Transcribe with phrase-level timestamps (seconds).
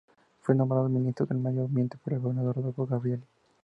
[0.39, 3.21] Fue nombrado ministro de Medio Ambiente por el gobernador Rodolfo Gabrielli.